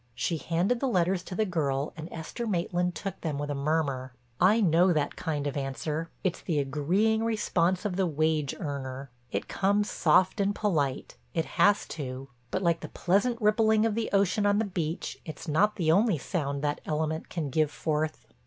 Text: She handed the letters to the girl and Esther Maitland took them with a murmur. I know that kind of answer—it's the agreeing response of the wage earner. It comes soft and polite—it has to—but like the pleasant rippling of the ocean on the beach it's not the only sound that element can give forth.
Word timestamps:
She 0.15 0.37
handed 0.37 0.79
the 0.79 0.87
letters 0.87 1.21
to 1.25 1.35
the 1.35 1.45
girl 1.45 1.93
and 1.95 2.09
Esther 2.11 2.47
Maitland 2.47 2.95
took 2.95 3.21
them 3.21 3.37
with 3.37 3.51
a 3.51 3.53
murmur. 3.53 4.15
I 4.39 4.59
know 4.59 4.91
that 4.91 5.15
kind 5.15 5.45
of 5.45 5.55
answer—it's 5.55 6.41
the 6.41 6.57
agreeing 6.57 7.23
response 7.23 7.85
of 7.85 7.97
the 7.97 8.07
wage 8.07 8.55
earner. 8.59 9.11
It 9.31 9.47
comes 9.47 9.91
soft 9.91 10.41
and 10.41 10.55
polite—it 10.55 11.45
has 11.45 11.85
to—but 11.87 12.63
like 12.63 12.79
the 12.79 12.89
pleasant 12.89 13.39
rippling 13.39 13.85
of 13.85 13.93
the 13.93 14.09
ocean 14.11 14.47
on 14.47 14.57
the 14.57 14.65
beach 14.65 15.19
it's 15.23 15.47
not 15.47 15.75
the 15.75 15.91
only 15.91 16.17
sound 16.17 16.63
that 16.63 16.81
element 16.87 17.29
can 17.29 17.51
give 17.51 17.69
forth. 17.69 18.25